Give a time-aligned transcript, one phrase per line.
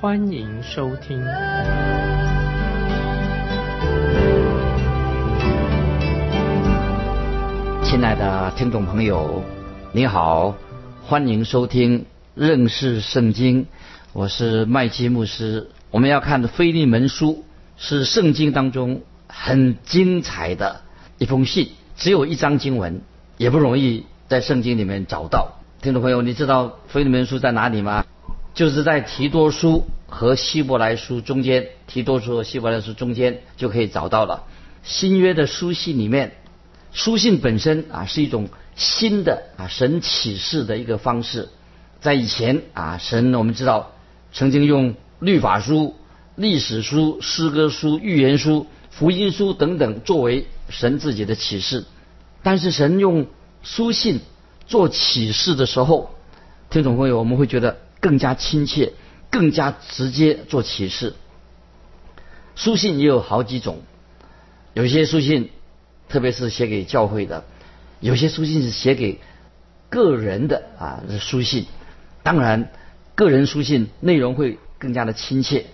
[0.00, 1.22] 欢迎收听。
[7.84, 9.44] 亲爱的听众朋友，
[9.92, 10.54] 你好，
[11.04, 13.66] 欢迎收听认识圣经，
[14.14, 15.68] 我是麦基牧师。
[15.90, 17.32] 我们要看的《腓利门书》
[17.76, 20.80] 是圣经当中很精彩的
[21.18, 21.72] 一封信。
[21.98, 23.02] 只有一章经文，
[23.36, 25.58] 也不容易在圣经里面找到。
[25.82, 28.06] 听众朋友，你知道腓利门书在哪里吗？
[28.54, 34.44] 就是在提多书和希伯来书中间，提多书和希伯来书中间就可以找到了。
[34.82, 36.36] 新约的书信里面，
[36.92, 41.48] 书信本身啊是一种新的啊神启示的一个方式。
[42.00, 43.92] 在以前啊，神我们知道
[44.32, 45.96] 曾经用律法书、
[46.34, 48.66] 历史书、诗歌书、预言书。
[48.92, 51.84] 福音书等等作为神自己的启示，
[52.42, 53.26] 但是神用
[53.62, 54.18] 书信
[54.66, 56.10] 做启示的时候，
[56.70, 58.92] 听众朋友我们会觉得更加亲切、
[59.30, 61.14] 更加直接做启示。
[62.56, 63.82] 书信也有好几种，
[64.74, 65.50] 有些书信
[66.08, 67.44] 特别是写给教会的，
[68.00, 69.20] 有些书信是写给
[69.88, 71.66] 个人的啊书信，
[72.22, 72.72] 当然
[73.14, 75.66] 个人书信内容会更加的亲切。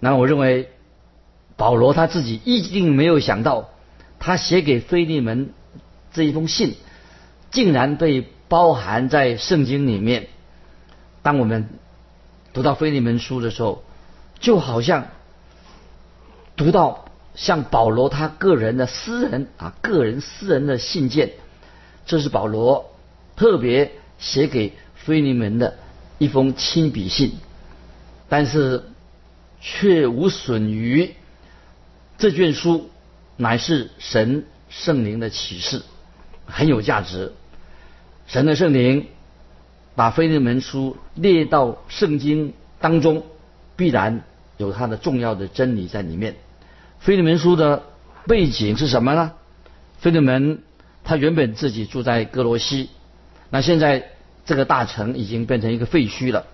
[0.00, 0.70] 那我认为。
[1.58, 3.70] 保罗他自己一定没有想到，
[4.20, 5.50] 他写给腓利门
[6.12, 6.76] 这一封信，
[7.50, 10.28] 竟然被包含在圣经里面。
[11.28, 11.68] 当我们
[12.54, 13.84] 读到腓利门书的时候，
[14.40, 15.08] 就好像
[16.56, 17.04] 读到
[17.34, 21.32] 像保罗他个人的私人啊，个人私人的信件。
[22.06, 22.94] 这是保罗
[23.36, 25.76] 特别写给腓利门的
[26.16, 27.32] 一封亲笔信，
[28.30, 28.84] 但是
[29.60, 31.14] 却无损于。
[32.16, 32.88] 这卷书
[33.36, 35.82] 乃是神圣灵的启示，
[36.46, 37.34] 很有价值。
[38.26, 39.08] 神的圣灵
[39.98, 43.24] 把腓利门书列到圣经当中，
[43.74, 44.22] 必然
[44.56, 46.36] 有它的重要的真理在里面。
[47.00, 47.82] 腓利门书的
[48.24, 49.32] 背景是什么呢？
[49.98, 50.62] 腓利门
[51.02, 52.90] 他原本自己住在哥罗西，
[53.50, 54.10] 那现在
[54.46, 56.46] 这个大城已经变成一个废墟了。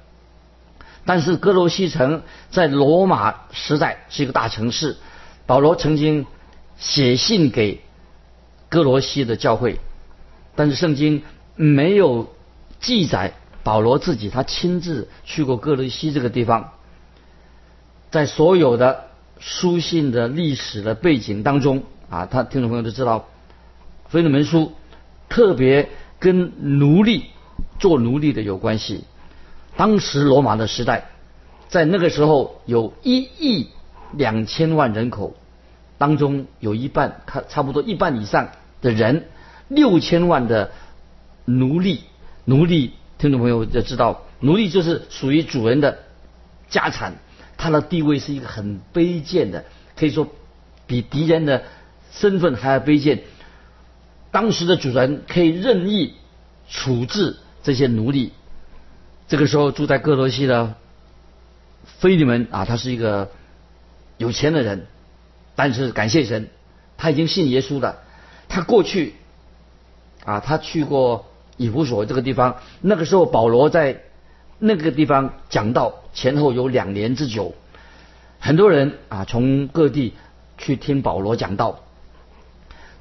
[1.04, 4.97] 但是哥罗西城在罗马时代是一个大城市。
[5.44, 6.25] 保罗曾经
[6.78, 7.83] 写信给
[8.71, 9.81] 哥罗西的教会，
[10.56, 11.22] 但是圣经
[11.56, 12.33] 没有
[12.84, 16.71] 记载保罗自己他亲自去过哥罗西这个地方。
[18.11, 19.06] 在所有的
[19.39, 23.21] 书信的历史的背景当中啊，他听众朋友都知道，
[24.09, 24.59] 《腓利门书》
[25.28, 27.25] 特别跟奴隶
[27.78, 29.05] 做奴隶的有关系。
[29.77, 31.06] 当时罗马的时代，
[31.69, 33.71] 在那个时候有一亿。
[34.16, 35.34] 两千万人口
[35.99, 39.27] 当中，有一半，差差不多一半以上的人，
[39.66, 40.71] 六千万的
[41.47, 42.05] 奴隶，
[42.44, 45.99] 奴隶，听众朋友要知道，奴隶就是属于主人的
[46.69, 47.15] 家产，
[47.56, 49.65] 他的地位是一个很卑贱的，
[49.97, 50.28] 可以说
[50.87, 51.65] 比敌人的
[52.12, 53.22] 身份还要卑贱。
[54.31, 56.15] 当时的主人可以任意
[56.69, 58.33] 处置这些奴隶。
[59.28, 60.75] 这个时候住在哥罗西的
[61.99, 63.31] 菲利门啊，他是一个。
[64.16, 64.87] 有钱的人，
[65.56, 66.49] 但是感谢神，
[66.97, 67.99] 他已经信耶稣了。
[68.49, 69.15] 他过去
[70.25, 72.56] 啊，他去过以弗所这个地方。
[72.81, 74.03] 那个时候，保罗在
[74.59, 77.54] 那个地方讲道，前后有两年之久。
[78.38, 80.15] 很多人啊，从各地
[80.59, 81.81] 去听保罗讲道。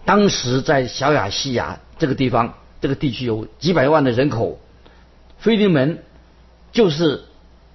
[0.06, 4.60] 当时在小亚细亚这个地方，这个地区有几百万的人口。
[5.38, 6.04] 菲利门
[6.72, 7.24] 就是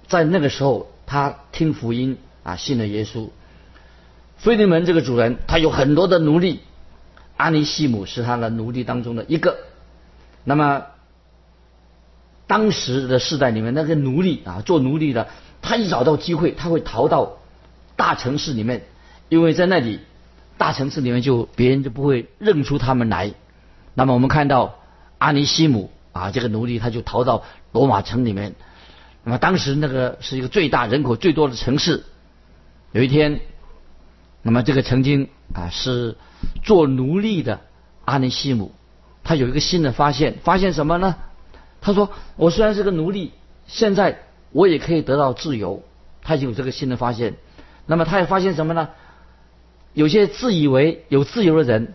[0.07, 2.17] 在那个时候，他听福音。
[2.41, 3.29] 啊，信了耶稣。
[4.37, 6.61] 菲利门这个主人，他有很多的奴隶，
[7.37, 9.57] 阿尼西姆是他的奴隶当中的一个。
[10.49, 10.83] 那么，
[12.47, 15.27] 当时的世代里面，那个奴隶啊，做奴隶的，
[15.61, 17.37] 他一找到机会，他会逃到
[17.95, 18.81] 大城市里面，
[19.29, 19.99] 因为在那里，
[20.57, 23.31] 大城市里面就别人就不会认出他们来。
[23.93, 24.79] 那么我们看到
[25.19, 28.55] 阿尼西姆啊，这个奴隶他就逃到罗马城里面。
[29.23, 32.05] 那么当时那个是一个最大人口最多的城市。
[32.91, 33.39] 有一天，
[34.41, 36.17] 那么这个曾经啊是
[36.63, 37.61] 做奴隶的
[38.03, 38.71] 阿尼西姆，
[39.29, 41.15] 他有一个新的发现，发现什么呢？
[41.81, 43.31] 他说：“我虽然是个奴隶，
[43.67, 45.83] 现在我也可以得到自由。”
[46.23, 47.35] 他有这个新的发现。
[47.85, 48.89] 那么他也发现什么呢？
[49.93, 51.93] 有些自以为有自由的人，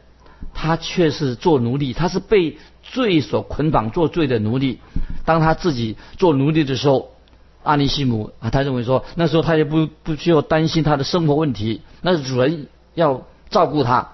[0.55, 4.79] 他却是做奴隶，他是被罪所捆绑，做罪的奴隶。
[5.25, 7.17] 当他自己做奴隶的时候，
[7.65, 14.11] 阿尼西姆啊，他认为说，那时候他也不不需要担心他的生活问题，那主人要照顾他。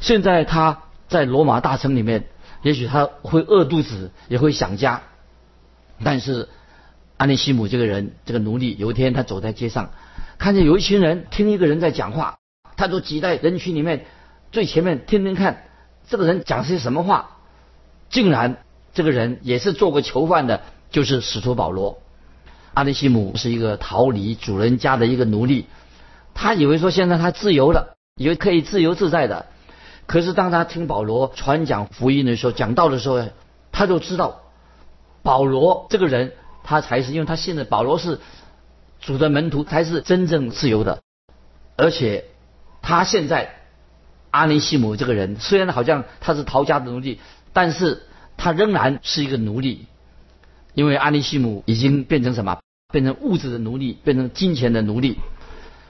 [0.00, 2.26] 现在他在罗马大城里面，
[2.64, 5.02] 也许他会饿肚子，也会想家。
[6.02, 6.48] 但是
[7.18, 9.90] 安尼西姆这个人，这个奴隶，有一天他走在街上，
[10.38, 12.38] 看见有一群人听一个人在讲话。
[12.76, 14.06] 他就挤在人群里面
[14.50, 15.64] 最前面听听看，
[16.08, 17.36] 这个人讲些什么话。
[18.08, 18.56] 竟然
[18.94, 21.98] 这个人也是做过囚犯的，就是使徒保罗。
[22.72, 25.66] 阿里西姆是一个逃离主人家的一个奴隶，
[26.32, 29.46] 他以为说现在他自由了，以为可以自由自在的。
[30.06, 33.28] 可是当他听保罗传讲福音的时候，讲道的时候，
[33.72, 34.42] 他就知道
[35.22, 38.20] 保罗这个人，他才是因为他信的保罗是
[39.00, 41.00] 主的门徒，才是真正自由的，
[41.76, 42.24] 而且。
[42.86, 43.54] 他现在，
[44.30, 47.18] 阿尼西姆这个人虽然好像他是陶家的奴隶，
[47.54, 48.02] 但是
[48.36, 49.86] 他仍然是一个奴隶，
[50.74, 52.58] 因为阿尼西姆已经变成什么？
[52.92, 55.18] 变成物质的奴隶，变成金钱的奴隶。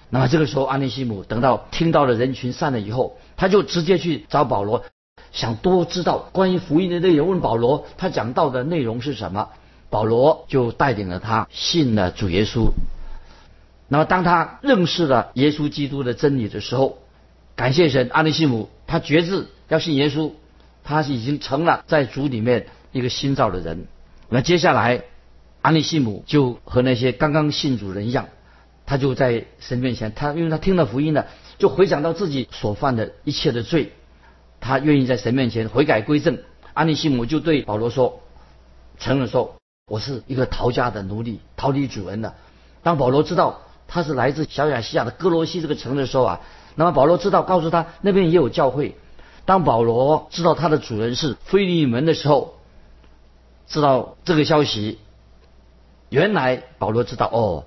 [0.09, 4.87] 那么这个时候，阿尼西姆等到听到了人群散了以后，他就直接去找保罗，
[5.31, 7.29] 想多知道关于福音的内容。
[7.29, 9.51] 问保罗，他讲到的内容是什么？
[9.91, 12.71] 保罗就带领了他信了主耶稣。
[13.87, 16.97] 那么，当他认识了耶稣基督的真理的时候，
[17.55, 20.33] 感谢神，阿利西姆他决志要信耶稣，
[20.83, 23.89] 他已经成了在主里面一个新造的人。
[24.31, 25.03] 那接下来，
[25.61, 28.29] 阿利西姆就和那些刚刚信主人一样，
[28.87, 31.27] 他就在神面前，他因为他听了福音了，
[31.59, 33.93] 就回想到自己所犯的一切的罪，
[34.61, 36.39] 他愿意在神面前悔改归正。
[36.73, 38.21] 阿尼西姆就对保罗说，
[38.99, 39.57] 承认说，
[39.87, 42.35] 我是一个逃家的奴隶，逃离主人的。
[42.83, 43.61] 当保罗知道。
[43.87, 46.41] 他是来自小亚细亚的哥罗西这个城的时候啊，
[46.75, 48.97] 那么保罗知道，告诉他那边也有教会。
[49.45, 52.55] 当保罗知道他的主人是菲利门的时候，
[53.69, 54.99] 知道这个消息，
[56.09, 57.65] 原来保罗知道哦，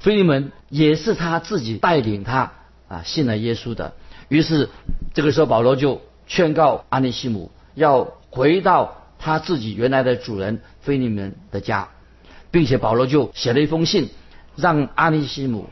[0.00, 2.52] 菲利门也是他自己带领他
[2.90, 3.94] 啊信了耶稣的。
[4.28, 4.68] 于是
[5.14, 11.88] 这个时候保罗就劝告阿尼西姆要回到他自己原来的主人菲利门的家，
[12.50, 14.10] 并且保罗就写了一封信。
[14.56, 15.70] 让阿尼西姆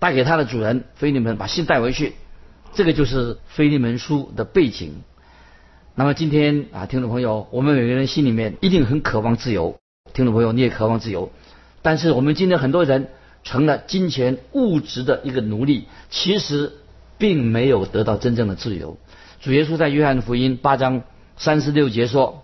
[0.00, 2.14] 带给他的主人菲利门把信带回去，
[2.72, 5.02] 这个就是菲利门书的背景。
[5.94, 9.76] 那么今天啊，听众朋友，我们每个人心里面一定很渴望自由。
[10.12, 11.30] 听众朋友，你也渴望自由，
[11.82, 13.08] 但是我们今天很多人
[13.46, 16.72] 成了金钱物质的一个奴隶，其实
[17.16, 18.98] 并没有得到真正的自由。
[19.40, 21.02] 主耶稣在约翰福音八章
[21.38, 22.42] 三十六节说：“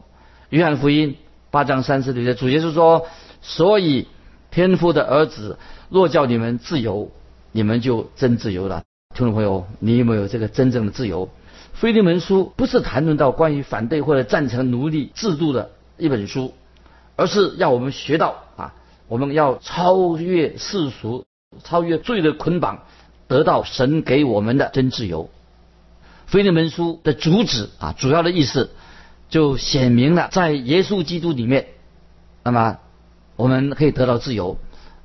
[0.48, 1.16] 约翰福音
[1.50, 3.06] 八章三十六节，主耶稣说，
[3.42, 4.06] 所以。”
[4.54, 5.56] 天父的儿子，
[5.88, 7.10] 若叫你们自由，
[7.52, 8.82] 你们就真自由了。
[9.14, 11.30] 听众朋友，你有没有这个真正的自由？
[11.72, 16.52] 菲利门书不是谈论到关于反对或者赞成奴隶制度的一本书，
[17.16, 18.74] 而是要我们学到啊，
[19.12, 21.26] 我们要超越世俗，
[21.62, 22.84] 超越罪的捆绑，
[23.28, 25.28] 得到神给我们的真自由。
[26.24, 28.70] 菲利门书的主旨啊，主要的意思
[29.28, 31.66] 就显明了，在耶稣基督里面，
[32.42, 32.78] 那么。
[33.36, 34.58] 我们可以得到自由。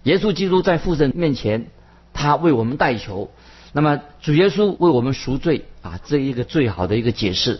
[0.03, 1.67] 耶稣基督在父神面前，
[2.13, 3.32] 他为我们代求。
[3.74, 7.60] 那么主耶稣为我们赎罪啊，这一个最好的一个解释，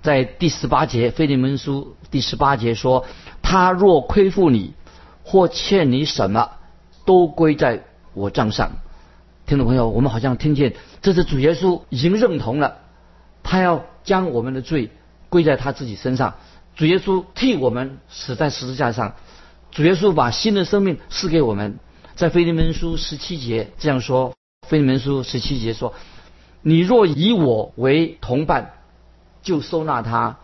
[0.00, 3.04] 在第十八节《腓利门书》第十八节说
[3.42, 4.74] ：“他若亏负你，
[5.24, 6.50] 或欠你什么，
[7.04, 8.72] 都归在我账上。”
[9.46, 12.78] 听众朋友，我们好像听见这是主耶稣已经认同了，
[13.42, 14.90] 他要将我们的罪
[15.28, 16.34] 归在他自己身上。
[16.76, 19.14] 主耶稣替我们死在十字架上。
[19.72, 21.78] 主耶稣把新的生命赐给我们，
[22.14, 24.34] 在腓利门书十七节这样说：
[24.68, 25.94] 腓利门书十七节说，
[26.62, 28.72] 你若以我为同伴，
[29.42, 30.38] 就收纳他，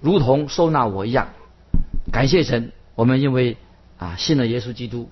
[0.00, 1.28] 如同收纳我一样。
[2.12, 3.56] 感谢神，我们因为
[4.02, 5.10] 啊信了耶稣基督，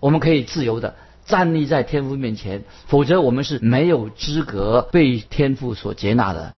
[0.00, 6.54] 我们可以自由的站立在天父面前，否则我们是没有资格被天父所接纳的。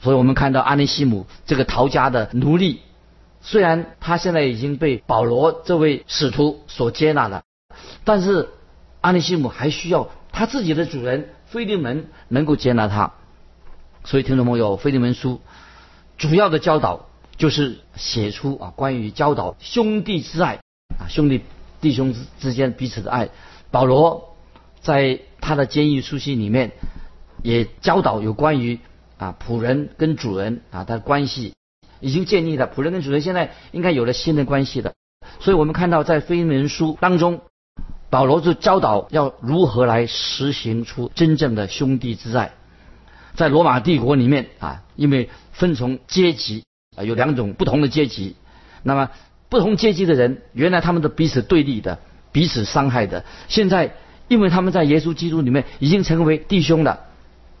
[0.00, 2.80] 所以我们看到阿尼西姆这个逃家的奴隶。
[3.44, 7.42] 虽然他现在已经被保罗这位使徒所接纳了，
[8.04, 8.48] 但是
[9.00, 13.12] 阿尼西姆还需要他自己的主人菲利门能够接纳他。
[14.04, 15.40] 所以听众朋友，菲利门书
[16.18, 20.60] 主要的教导就是写出啊关于教导兄弟之爱
[21.08, 21.42] 兄弟
[21.80, 23.28] 弟兄之之间彼此的爱。
[23.70, 24.36] 保罗
[24.80, 26.72] 在他的监狱书信里面
[27.42, 28.78] 也教导有关于
[29.18, 31.54] 啊仆人跟主人啊的关系。
[32.00, 34.92] 已经建立了仆人跟主人现在应该有了新的关系的，
[35.38, 37.42] 所以我们看到在非门书当中，
[38.10, 42.54] 保罗就教导要如何来实行出真正的兄弟之爱。
[43.36, 46.64] 在罗马帝国里面啊，因为分从阶级
[46.96, 48.34] 啊，有两种不同的阶级。
[48.82, 49.10] 那么
[49.52, 51.98] 不同阶级的人，原来他们的彼此对立的、
[52.32, 53.92] 彼此伤害的，现在
[54.28, 57.00] 因为他们在耶稣基督里面已经成为弟兄了，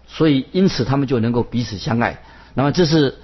[0.06, 2.22] 所以因此他们就能够彼此相爱。
[2.54, 3.16] 那么这是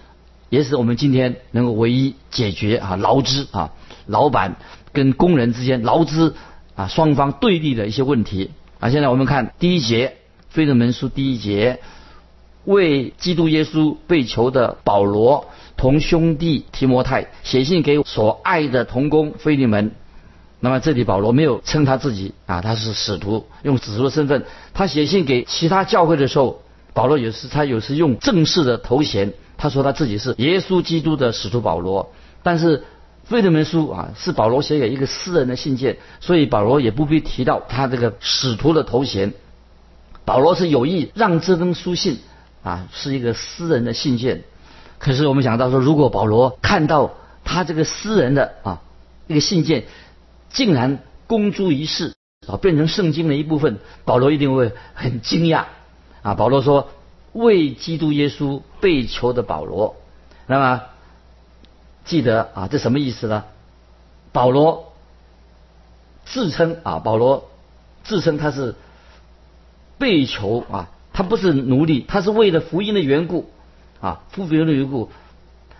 [0.50, 3.72] 也是我们今天能够唯一解决啊劳资啊
[4.04, 4.56] 老板
[4.92, 6.34] 跟工人之间劳资
[6.76, 8.90] 啊双方对立的一些问题啊。
[8.90, 10.08] 现在我们看第一节
[10.50, 11.80] 《腓利门书》第一节。
[12.64, 15.46] 为基督耶稣被囚的保罗
[15.78, 19.92] 同兄弟提摩太写信给所爱的同工菲利门。
[20.60, 24.44] 那么这里保罗没有称他自己啊，他是使徒，用使徒的身份。
[24.74, 32.12] 他写信给其他教会的时候，保罗有时他有时用正式的头衔，他说他自己是耶稣基督的使徒保罗。
[32.42, 32.84] 但是
[33.22, 39.32] 费德门书啊是保罗写给一个私人的信件，所以保罗也不必提到他这个使徒的头衔。
[40.24, 42.18] 保罗是有意让这封书信。
[42.64, 44.42] 啊，是一个私人的信件。
[44.98, 47.12] 可是我们想到说，如果保罗看到
[47.44, 48.82] 他这个私人的啊
[49.26, 49.84] 一个信件，
[50.50, 52.14] 竟然公诸于世
[52.46, 55.64] 啊，变成圣经的一部分，保罗一定会很惊讶
[56.22, 56.34] 啊。
[56.34, 56.88] 保罗说
[57.32, 59.96] ：“为基督耶稣被囚的保罗。”
[60.46, 60.82] 那么
[62.04, 63.44] 记得啊，这什么意思呢？
[64.32, 64.92] 保罗
[66.24, 67.50] 自称啊，保罗
[68.04, 68.74] 自称他是
[69.98, 70.90] 被囚啊。
[71.12, 73.50] 他不是奴隶，他是为了福音的缘故，
[74.00, 75.10] 啊，福音的缘故。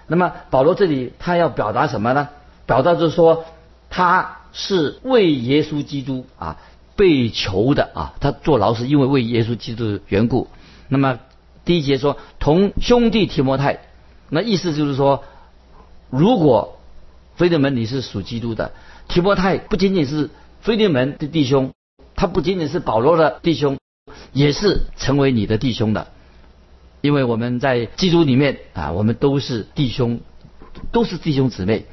[0.06, 2.28] 那么保罗这里他要表达什么呢？
[2.66, 3.44] 表达就是说
[3.90, 6.58] 他是为耶稣基督啊
[6.96, 10.48] 被囚的啊，他坐牢是因为为耶稣基督的缘故。
[10.88, 11.18] 那么
[11.64, 13.80] 第一节说同兄弟提摩太，
[14.30, 15.24] 那意思就是说，
[16.10, 16.78] 如果
[17.36, 18.72] 菲利门你是属基督的，
[19.08, 21.72] 提摩太不仅仅是菲利门的弟兄，
[22.16, 23.78] 他不仅仅是保罗的弟兄。
[24.32, 26.08] 也是成为你的弟兄的，
[27.00, 30.20] 因为我们在基督里面啊，我们都是弟兄，
[30.92, 31.86] 都是弟兄姊妹。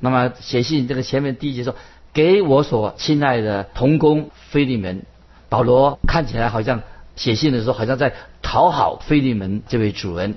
[0.00, 1.74] 那么写信这个前面第一节说，
[2.12, 5.04] 给我所亲爱的同工菲利门，
[5.48, 6.82] 保罗看起来好像
[7.16, 10.34] 写信的时候好像在讨好菲利门这位主人。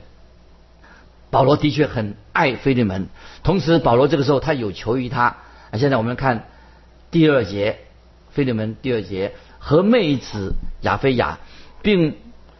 [1.29, 3.07] 保罗的确很爱菲利门，
[3.43, 5.37] 同时保罗这个时候他有求于他。
[5.69, 6.47] 啊，现在我们看
[7.11, 7.79] 第二节，
[8.31, 9.33] 菲利门第二节。
[9.63, 11.37] 和妹子亚菲亚，
[11.83, 12.15] 并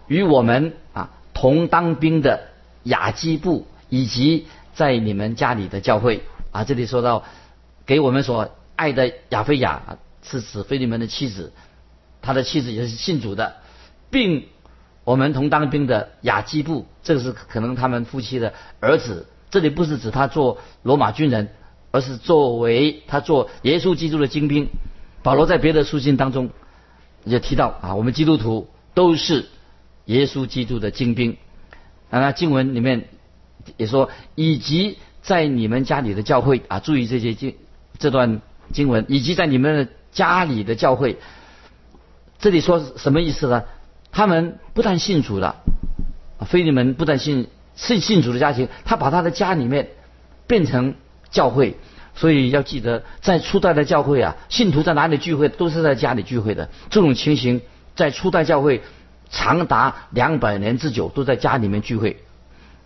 [0.06, 0.74] 与我们
[1.42, 2.50] 同当兵的
[2.84, 4.46] 雅基布，以及
[4.76, 6.22] 在你们家里的教会
[6.52, 7.24] 啊，这里说到
[7.84, 11.52] 给我们所爱的亚菲亚是指菲利门的妻子，
[12.22, 13.56] 他的妻子也是信主的，
[14.12, 14.46] 并
[15.04, 19.26] 我们同当兵的雅基布，这个是可能他们夫妻的儿子。
[19.50, 21.50] 这里不是指他做罗马军人，
[21.90, 24.68] 而是作为他做耶稣基督的精兵。
[25.24, 26.52] 保罗在别的书信当中。
[27.24, 29.48] 也提到啊，我们基督徒都是
[30.06, 31.38] 耶稣基督的精兵。
[32.10, 33.06] 啊，那经文里面
[33.78, 37.56] 也说，以及在你们家里的教会啊，注意这些经
[38.00, 38.42] 这段
[38.74, 41.18] 经文，以及在你们的家里的教会，
[42.40, 43.64] 这里说什么意思呢？
[44.12, 45.56] 他们不但信主了，
[46.46, 49.92] 非利门不但信信信主的家庭，他把他的家里面
[50.48, 50.96] 变成
[51.30, 51.78] 教会。
[52.14, 56.70] 所以要记得，在初代的教会啊，信徒在哪里聚会，都是在家里聚会的。
[56.90, 57.62] 这种情形
[57.96, 58.82] 在初代教会
[59.32, 62.22] 长达两百年之久，都在家里面聚会。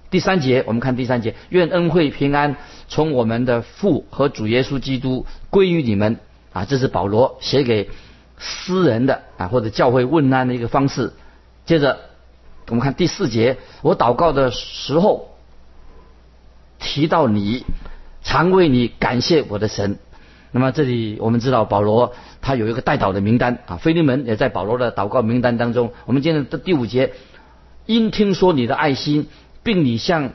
[0.09, 2.55] 第三节，我们看第三节，愿恩惠平安
[2.87, 6.19] 从我们的父和主耶稣基督归于你们
[6.53, 6.63] 啊！
[6.63, 7.89] 这是保罗写给
[8.37, 11.11] 私人的啊，或者教会问安的一个方式。
[11.65, 11.99] 接着，
[12.69, 15.35] 我们看第四节，我祷告的时候
[16.79, 17.65] 提到你。
[18.27, 19.99] 常为你感谢我的神。
[20.51, 25.91] 那么这里我们知道保罗他有一个代祷的名单啊，菲利门也在保罗的祷告名单当中。
[26.05, 27.13] 我们今天的第五节，
[27.85, 29.27] 因听说你的爱心，
[29.63, 30.31] 并你向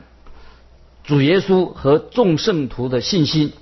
[1.03, 3.53] 主耶稣和众圣徒的信心，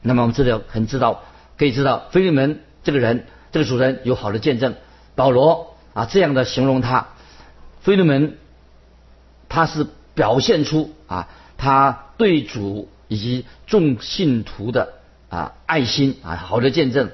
[0.00, 1.22] 那么我们这里很知道，
[1.58, 4.74] 可以知道菲利门这个人，这个主人有好的见证。
[5.14, 7.08] 保罗啊这样的形容他，
[7.80, 8.38] 菲利门
[9.48, 12.88] 他是表现出啊他对主。
[13.06, 14.94] 以及众信徒的
[15.28, 17.10] 啊爱心啊好的见证，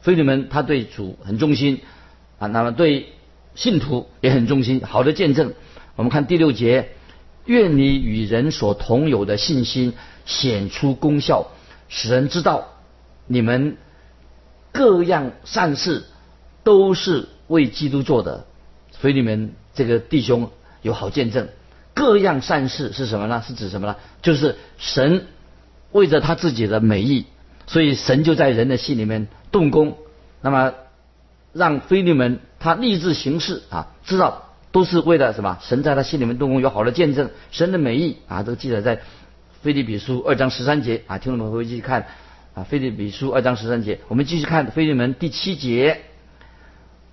[0.00, 1.80] 菲利门他对主很忠心
[2.38, 3.12] 啊，那么对
[3.54, 5.54] 信徒也很忠心，好的见证。
[5.94, 6.90] 我们看第六节，
[7.44, 11.48] 愿你与人所同有的信心显出功效，
[11.88, 12.68] 使人知道
[13.26, 13.76] 你们
[14.72, 16.04] 各样善事
[16.64, 18.46] 都是为基督做的。
[18.90, 20.50] 所以你们这个弟兄
[20.80, 21.48] 有好见证。
[21.94, 23.42] 各样善事是什么呢？
[23.46, 23.96] 是指什么呢？
[24.22, 25.26] 就是神
[25.92, 27.26] 为着他自己的美意，
[27.66, 29.96] 所以神就在人的心里面动工，
[30.40, 30.74] 那么
[31.52, 35.58] 让菲利门他立志行事啊，知道都是为了什么？
[35.60, 39.02] 神在他心里面动工，有好的见证，神的美意啊，这个记载在
[39.60, 42.06] 菲利比书二章十三节啊，听众们回去看
[42.54, 46.00] 啊，菲利比书二章十三节，我们继续看菲利门第七节，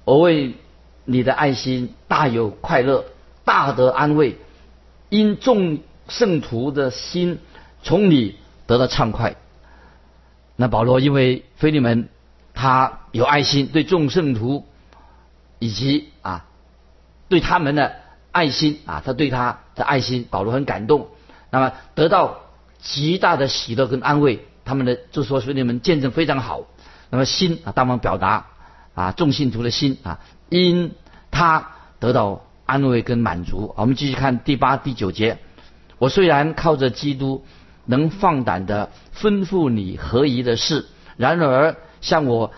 [0.05, 0.53] 我为
[1.05, 3.05] 你的爱心大有快乐，
[3.43, 4.38] 大得安慰，
[5.09, 7.39] 因众圣徒的心
[7.83, 8.36] 从你
[8.69, 9.35] 得到畅快。
[10.55, 12.07] 那保罗因为菲利门
[12.53, 14.67] 他有爱心，对众圣徒
[15.57, 16.45] 以及啊
[17.29, 17.95] 对他们的
[18.31, 21.07] 爱心啊，他对他的爱心，保罗很感动。
[21.49, 22.41] 那么得到
[22.79, 26.61] 极大的喜乐跟安慰，他们的就说兄弟们见证非常好。
[27.09, 28.45] 那么心啊，当方表达
[28.93, 30.91] 啊众信徒的心啊，因
[31.31, 33.73] 他得到安慰跟满足。
[33.75, 35.39] 我们继续看第八、第九节。
[35.97, 37.43] 我虽然靠着基督。
[37.89, 40.86] 能放胆的吩咐你合宜的事，
[41.17, 42.51] 然而像我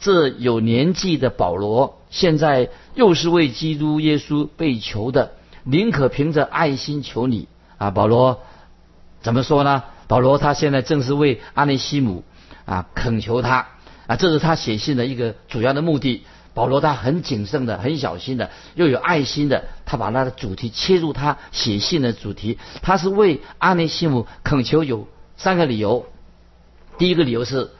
[0.00, 7.90] 这有年纪的保罗，现在又是为基督耶稣被求的，宁可凭着爱心求你啊！
[7.90, 8.40] 保罗
[9.20, 9.84] 怎么说呢？
[10.06, 12.24] 保罗他现在正是为阿内西姆
[12.64, 13.66] 啊恳求他
[14.06, 16.24] 啊，这是他写信的一个主要的目的。
[16.58, 22.58] 保罗他很谨慎的、很小心的，又有爱心的，他把他的主题切入他写信的主题。
[22.82, 26.06] 他是为阿内西姆恳求，有三个理由。
[26.98, 27.70] 第一个理由是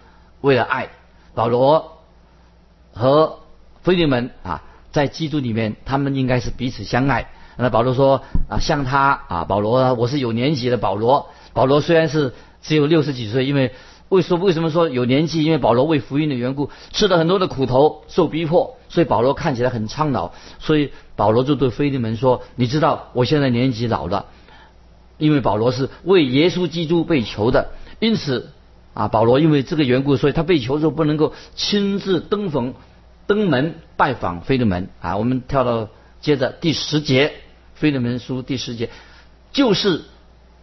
[0.42, 0.90] 为了爱，
[1.34, 1.98] 保罗
[2.92, 3.40] 和
[3.82, 7.32] 菲利门啊，在基督里面，他们应该是彼此相爱。
[7.56, 11.30] 那保罗说啊，像他啊，保罗我是有年纪的保罗。
[11.52, 12.32] 保罗虽然是
[12.62, 13.74] 只有六十几岁，因为。
[14.08, 15.44] 为说为什么说有年纪？
[15.44, 20.32] 因为保罗为福音的缘故，吃了很多的苦头，受逼迫，所以保罗看起来很苍老。
[20.60, 24.26] 所以保罗就对菲利门说：“你知道我现在年纪老了，
[25.18, 28.50] 因为保罗是为耶稣基督被囚的，因此
[28.94, 32.72] 啊，保罗因为这个缘故，所以他被囚的时候不能够亲自登逢
[33.26, 35.18] 登门拜访菲利门啊。
[35.18, 35.88] 我们跳到
[36.22, 37.34] 接着第十节，
[37.74, 38.88] 菲利门书第十节，
[39.52, 40.04] 就是。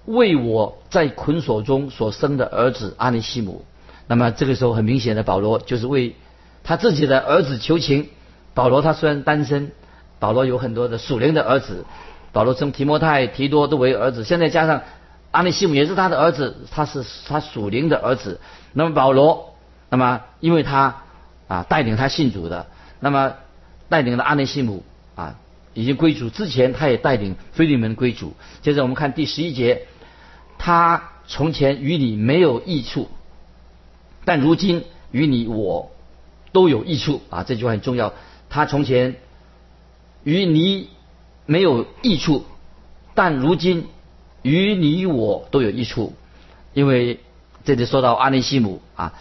[0.05, 3.65] 为我在捆锁中所生的儿子阿尼西姆，
[4.05, 6.15] 那么这个时候很明显的，保罗就是为
[6.63, 8.09] 他自己的儿子求情。
[8.53, 9.71] 保罗他虽然单身，
[10.19, 11.85] 保罗有很多的属灵的儿子，
[12.31, 14.23] 保罗称提摩太、提多都为儿子。
[14.23, 14.83] 现在加上
[15.31, 18.39] 阿尼西姆也是他的儿子，他是他属灵的儿子。
[18.73, 19.55] 那么保罗，
[19.89, 21.01] 那么因为他
[21.47, 22.67] 啊带领他信主的，
[22.99, 23.33] 那么
[23.89, 24.83] 带领了阿尼西姆
[25.15, 25.35] 啊
[25.73, 28.35] 已经归主之前，他也带领菲利门归主。
[28.61, 29.87] 接着我们看第十一节。
[30.65, 33.07] 他从前与你没有益处，
[34.25, 35.91] 但如今与你我
[36.53, 37.43] 都有益处啊！
[37.43, 38.13] 这句话很重要。
[38.49, 39.17] 他从前
[40.23, 40.89] 与你
[41.45, 42.45] 没有益处，
[43.13, 43.85] 但如今
[44.41, 46.13] 与你我都有益处，
[46.73, 47.19] 因为
[47.63, 49.13] 这里说到阿尼西姆啊，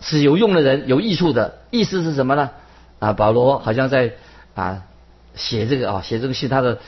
[0.00, 1.58] 是有用的人，有益处的。
[1.70, 2.48] 意思是什么呢？
[2.98, 4.14] 啊，保罗好像在
[4.54, 4.84] 啊
[5.34, 6.78] 写这个啊写这个信，他的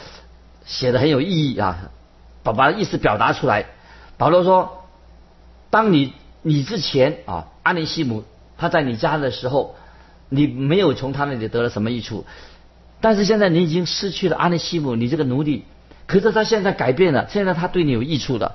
[0.64, 1.90] 写的很有意义啊。
[2.44, 3.66] 把把意思表达出来。
[4.16, 4.85] 保罗说
[5.70, 8.22] ：“当你你之前啊，阿尼西姆
[8.57, 9.74] 他在你家的时候，
[10.28, 12.24] 你没有从他那里得了什么益处。
[13.00, 15.64] 但是现在你已经失去了阿尼西姆，你这个奴隶。
[16.07, 18.54] 可是他现在改变了，现在他对你有益处了。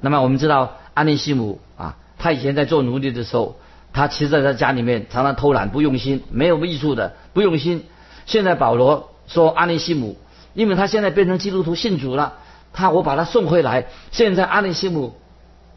[0.00, 3.56] 那么我们知道阿尼西姆啊，他以前在做奴隶的时候，
[3.92, 7.84] 他其实在他家里面常常偷懒不用心，没有益处的不用心。
[8.24, 10.16] 现在保罗说阿尼西姆，
[10.54, 12.38] 因为他现在变成基督徒信主了。”
[12.76, 15.14] 他我把他送回来，现在阿里西姆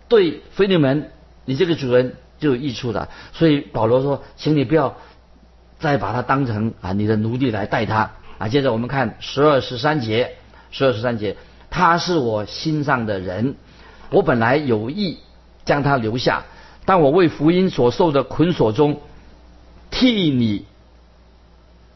[0.09, 1.11] 对菲利门，
[1.45, 3.07] 你这个主人就有益处了。
[3.31, 4.97] 所以保罗说，请你不要
[5.79, 8.49] 再把他当成啊你的奴隶来待他啊。
[8.49, 10.35] 接着我们看十二十三节，
[10.71, 11.37] 十二十三节，
[11.69, 13.55] 他是我心上的人，
[14.09, 15.19] 我本来有意
[15.63, 16.43] 将他留下，
[16.83, 18.99] 但我为福音所受的捆锁中，
[19.89, 20.65] 替你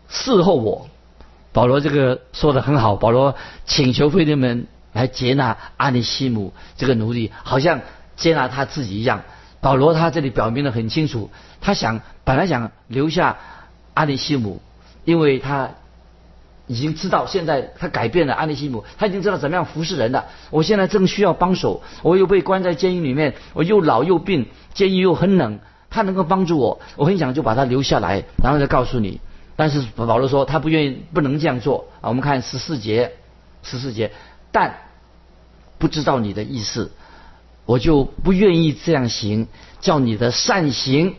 [0.08, 0.88] 侍候我。
[1.52, 3.36] 保罗这个说的很好，保罗
[3.66, 4.68] 请求菲利门。
[4.94, 7.82] 来接纳阿尼西姆这个奴隶，好像
[8.16, 9.24] 接纳他自己一样。
[9.60, 11.30] 保罗他这里表明的很清楚，
[11.62, 13.38] 他想本来想留下
[13.94, 14.62] 阿尼西姆，
[15.06, 15.72] 因为他
[16.68, 20.26] 已经知道现在他改变了阿尼西姆，他已经知道怎么样服侍人了。
[20.50, 29.22] 我现在正需要帮手，我又被关在监狱里面，我又老又病，监狱又很冷，他能够帮助我，我很想就把他留下来，然后再告诉你。
[29.56, 32.10] 但是保罗说他不愿意，不能这样做啊。
[32.10, 33.14] 我们看十四节，
[33.62, 34.12] 十四节。
[34.54, 34.78] 但
[35.78, 36.94] 不知道你的意思，
[37.66, 39.50] 我就不愿意这样行。
[39.82, 41.16] 叫你的善行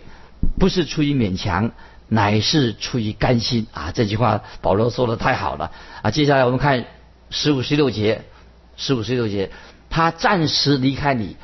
[0.59, 1.73] 不是出于勉强，
[2.09, 3.93] 乃是出于甘心啊！
[3.93, 5.71] 这句话保罗说的太好了
[6.01, 6.11] 啊！
[6.11, 6.87] 接下来我们看
[7.29, 8.23] 十五十六节，
[8.79, 9.51] 十五十六节，
[9.91, 11.37] 他暂时离开你，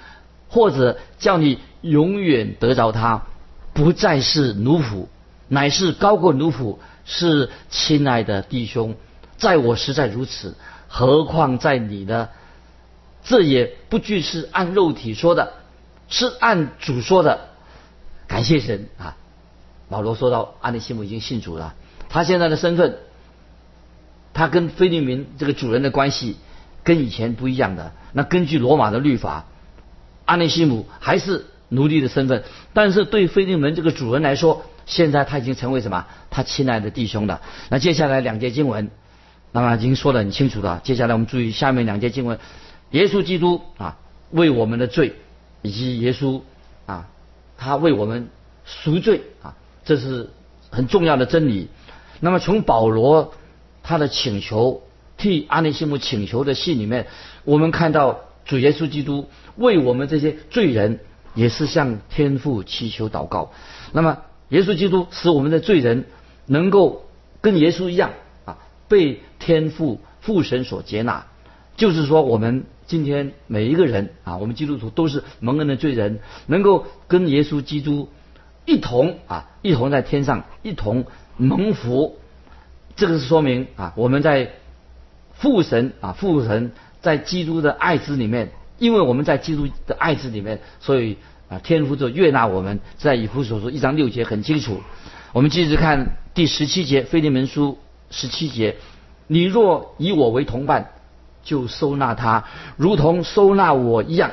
[0.48, 3.26] 或者叫你永远得着他，
[3.74, 5.09] 不再是奴仆。
[5.48, 8.94] 乃是高过奴仆，是亲爱的弟兄。
[9.37, 10.57] 在我实在如此，
[10.92, 12.29] 何况在你呢？
[13.22, 15.53] 这也不具是按肉体说的，
[16.09, 17.48] 是按主说的。
[18.26, 19.16] 感谢神啊！
[19.88, 21.74] 保罗说到，阿内西姆已经信主了，
[22.09, 22.98] 他现在的身份，
[24.33, 26.37] 他跟菲利民这个主人的关系
[26.83, 27.92] 跟以前不一样的。
[28.12, 29.46] 那根据罗马的律法，
[30.24, 36.07] 阿内西姆还是奴隶的身份，但是对菲利门这个主人来说，现在他已经成为什么？
[36.31, 37.42] 他亲爱的弟兄了。
[37.68, 38.90] 那接下来两节经文，
[39.53, 40.81] 那么已经说得很清楚了。
[40.85, 42.39] 接下来我们注意下面两节经文：
[42.91, 43.99] 耶稣基督啊，
[44.31, 45.15] 为我们的罪，
[45.63, 46.43] 以及耶稣
[46.87, 47.09] 啊。
[47.63, 48.31] 他为我们
[48.65, 50.31] 赎罪啊，这是
[50.71, 51.69] 很重要的真理。
[52.19, 53.35] 那么从保罗
[53.83, 54.83] 他的请求
[55.19, 57.07] 替阿内西姆请求的信里面，
[57.45, 61.01] 我们看到主耶稣基督为我们这些罪人
[61.35, 63.53] 也是向天父祈求祷告。
[63.93, 66.07] 那么耶稣基督使我们的罪人
[66.47, 67.05] 能够
[67.43, 68.13] 跟耶稣一样
[68.47, 68.57] 啊，
[68.89, 71.26] 被天父父神所接纳，
[71.76, 72.64] 就是说我们。
[72.87, 78.09] 今天每一个人啊，我们基督徒都是蒙恩的罪人，能够跟耶稣基督
[78.64, 81.05] 一同啊，一同在天上一同
[81.37, 82.18] 蒙福。
[82.96, 84.50] 这个是说明啊，我们在
[85.35, 88.50] 父神啊，父神在基督的爱子里面，
[88.81, 91.16] 因为我们在基督的爱子里面，所以
[91.48, 92.81] 啊，天父就悦纳我们。
[92.96, 94.83] 在以弗所说一章六节很清楚。
[95.33, 97.79] 我们继续看第十七节，腓利门书
[98.11, 98.74] 十七节：
[99.31, 100.90] 你若以我为同伴。
[101.43, 102.45] 就收纳他，
[102.77, 104.33] 如同收纳我一样。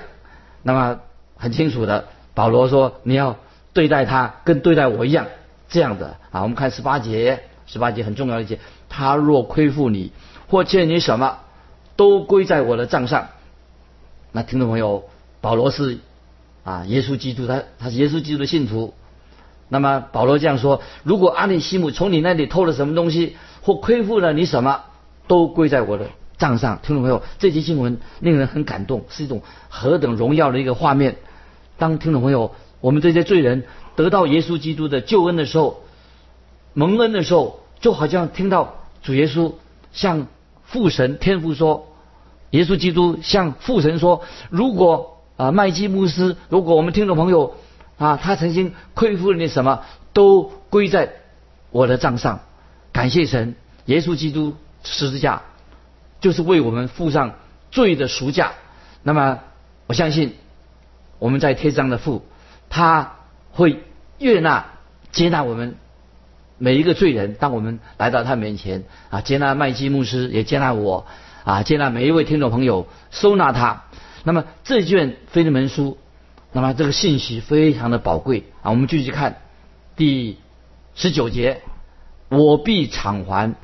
[0.62, 1.00] 那么
[1.38, 3.38] 很清楚的，保罗说你要
[3.72, 5.28] 对待他，跟对待我一样
[5.70, 6.44] 这样的啊。
[6.44, 10.12] 我们看十八节，十八节很重要的一节，他若亏负你
[10.50, 11.38] 或欠你什么，
[11.96, 13.30] 都归在我的账上。
[14.34, 15.06] 那听众朋友，
[15.40, 16.00] 保罗是
[16.66, 18.94] 啊，耶稣基督，他他是耶稣基督的信徒。
[19.70, 24.80] 那么保罗这样说：如果阿里西姆从你那里偷了什么东西，或亏负了你什么，
[25.28, 26.06] 都归在我的。
[26.38, 31.18] 账上，听众朋友，这节新闻令人很感动，是一种何等荣耀的一个画面。
[31.78, 33.66] 当听众朋友，我们这些罪人
[33.98, 35.82] 得到耶稣基督的救恩的时候，
[36.74, 39.52] 蒙恩的时候，就好像听到主耶稣
[39.92, 40.28] 向
[40.64, 41.88] 父神天父说，
[42.52, 47.56] 耶稣基督向父神说，如果啊麦基牧师，如果我们听众朋友
[47.98, 49.82] 啊他曾经亏负了你什么，
[50.14, 51.16] 都归在
[51.72, 52.40] 我的账上，
[52.98, 53.54] 感谢神，
[53.86, 55.44] 耶稣基督十字架。
[56.20, 57.36] 就是为我们付上
[57.70, 58.54] 罪的赎价。
[59.04, 59.38] 那么，
[59.86, 60.34] 我相信
[61.20, 62.26] 我们在天上的父，
[62.72, 63.18] 他
[63.52, 63.84] 会
[64.18, 64.66] 悦纳、
[65.12, 65.76] 接纳我们
[66.58, 67.36] 每一个罪人。
[67.36, 71.06] 当我们来到他面前啊，接纳麦基牧师，也接纳我
[71.44, 73.84] 啊，接纳每一位听众朋友，收纳他。
[74.24, 76.00] 那么这卷腓利门书，
[76.52, 78.72] 那么这个信息非常的宝贵啊。
[78.72, 79.38] 我们继续看
[79.96, 80.40] 第
[80.96, 81.62] 十九节：
[82.30, 83.56] 我必偿还。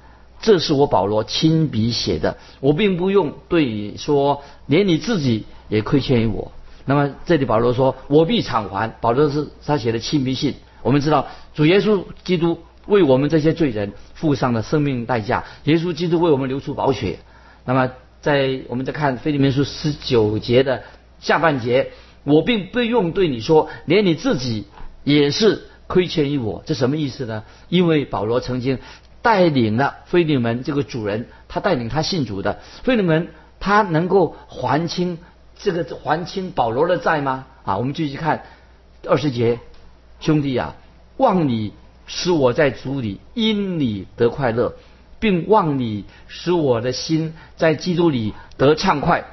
[0.41, 6.51] 这是我保罗亲笔写的，我并不用对你说，连你自己也亏欠于我。
[6.83, 8.89] 那么这里保罗说，我必偿还。
[8.99, 10.55] 保罗是他写的亲笔信。
[10.81, 17.19] 我们知道主耶稣基督为我们这些罪人付上了生命代价，耶稣基督为我们流出宝血。
[17.63, 20.83] 那么在我们再看腓利门书十九节的
[21.21, 21.91] 下半节，
[22.25, 24.65] 我并不用对你说，连你自己
[25.05, 26.63] 也是亏欠于我。
[26.65, 27.43] 这什么意思呢？
[27.69, 28.79] 因为保罗曾经。
[29.23, 35.17] 带领了菲利门这个主人，他带领他信主的菲利门，他能够还清
[35.57, 37.45] 这个还清保罗的债吗？
[37.63, 38.43] 啊，我们继续看
[39.07, 39.61] 二十节，
[40.19, 40.75] 兄弟啊，
[41.15, 41.71] 望你
[42.05, 44.75] 使我在主里因你得快乐，
[45.21, 49.23] 并望你使我的心在基督里得畅快。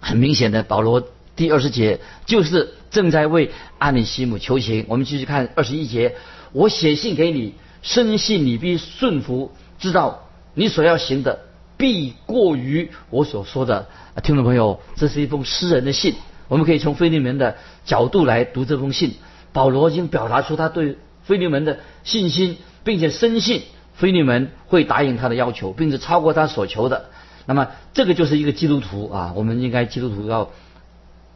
[0.00, 4.84] 很明显的，保罗第二十节就是正在为阿里西姆求情。
[4.88, 6.14] 我们继续看二十一节，
[6.52, 7.54] 我写信给你。
[7.82, 11.40] 深信你必顺服，知道你所要行的
[11.76, 13.88] 必过于我所说的。
[14.22, 16.14] 听众朋友，这是一封诗人的信，
[16.48, 19.16] 我们可以从菲利门的角度来读这封信。
[19.52, 27.10] 保罗已经表达出他对菲利门的信心，并且深信菲利门会答应他的要求，并且超过他所求的。
[27.44, 29.34] 那么，这个就是一个基督徒啊！
[29.36, 30.50] 我们应该基督徒要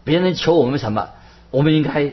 [0.08, 1.10] 别人求我们什么，
[1.52, 2.12] 我们应该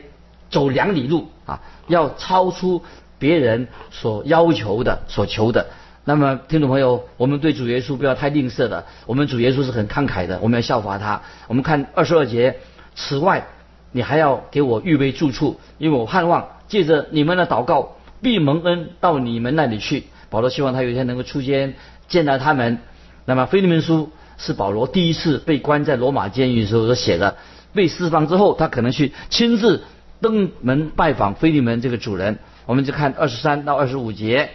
[0.50, 2.84] 走两里路啊，要超出。
[3.18, 5.68] 别人所要求的、所求的，
[6.04, 8.84] 那么听众朋友，我们对主耶稣不要太吝啬的。
[9.06, 11.22] 我们主耶稣是很慷慨的，我们要效法他。
[11.48, 12.58] 我们看二十二节，
[12.94, 13.46] 此外，
[13.90, 20.04] 你还要给我预备住处，因为我盼望借着你们的祷告，必蒙恩到你们那里去。
[20.28, 21.72] 保罗希望他有一天能够出监
[22.08, 22.80] 见到他们。
[23.24, 27.36] 那么腓利门书是保罗第一次被关在罗马监狱的时候所写的，
[27.76, 29.84] 被释放之后，他可能去亲自
[30.20, 32.40] 登门拜访菲利门这个主人。
[32.64, 34.50] 我们就看二十三到二十五节，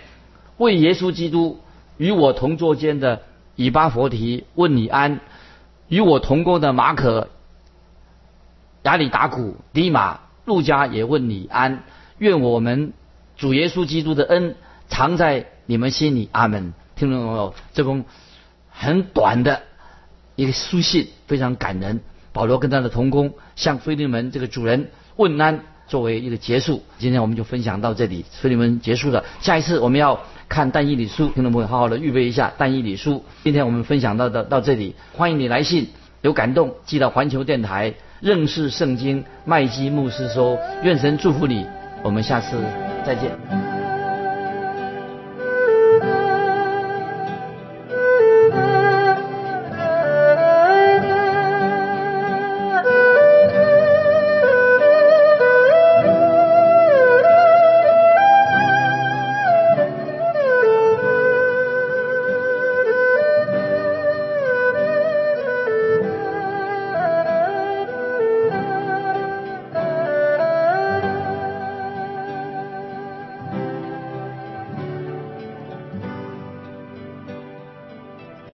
[0.57, 1.61] 为耶稣基督
[1.95, 3.21] 与我同坐间的
[3.55, 5.21] 以巴佛提问你安，
[5.87, 7.29] 与我同工的马可、
[8.83, 11.83] 亚里达古、迪马、路加也问你安。
[12.17, 12.91] 愿我们
[13.37, 14.55] 主耶稣基督的恩
[14.89, 16.27] 藏在你们心里。
[16.33, 16.73] 阿门。
[16.95, 18.03] 听众朋友，这封
[18.69, 19.63] 很短的
[20.35, 22.01] 一个书信，非常感人。
[22.33, 26.83] 保罗跟他的同工向菲利门这个主人问安，作为一个结束。
[26.97, 29.23] 今天我们就分享到这里，菲利门结束了。
[29.41, 33.23] 下一次我们要看但以理书，听众朋友好好的预备一下但以理书。
[33.43, 35.87] 今天我们分享到的到这里，欢迎你来信，
[36.21, 41.65] 有感动寄到环球电台认识圣经麦基牧师说，愿神祝福你。
[42.03, 42.57] 我们下次
[43.05, 43.70] 再见。